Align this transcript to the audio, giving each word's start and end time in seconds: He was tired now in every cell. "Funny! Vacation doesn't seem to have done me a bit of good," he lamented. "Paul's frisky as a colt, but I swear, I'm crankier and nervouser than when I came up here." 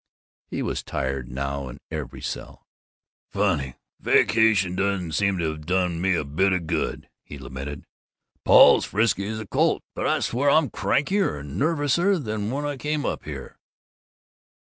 He 0.47 0.63
was 0.63 0.81
tired 0.81 1.29
now 1.29 1.69
in 1.69 1.77
every 1.91 2.21
cell. 2.21 2.65
"Funny! 3.29 3.75
Vacation 3.99 4.75
doesn't 4.75 5.11
seem 5.11 5.37
to 5.37 5.51
have 5.51 5.67
done 5.67 6.01
me 6.01 6.15
a 6.15 6.23
bit 6.25 6.53
of 6.53 6.65
good," 6.65 7.07
he 7.23 7.37
lamented. 7.37 7.85
"Paul's 8.43 8.85
frisky 8.85 9.27
as 9.27 9.39
a 9.39 9.45
colt, 9.45 9.83
but 9.93 10.07
I 10.07 10.19
swear, 10.21 10.49
I'm 10.49 10.71
crankier 10.71 11.37
and 11.41 11.55
nervouser 11.59 12.17
than 12.17 12.49
when 12.49 12.65
I 12.65 12.77
came 12.77 13.05
up 13.05 13.25
here." 13.25 13.59